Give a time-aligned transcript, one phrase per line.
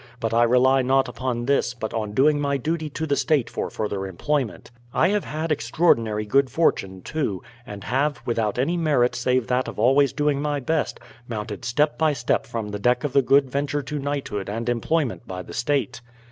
[0.19, 3.69] But I rely not upon this, but on doing my duty to the state for
[3.69, 4.71] further employment.
[4.95, 9.77] I have had extraordinary good fortune, too; and have, without any merit save that of
[9.77, 13.83] always doing my best, mounted step by step from the deck of the Good Venture
[13.83, 16.01] to knighthood and employment by the state.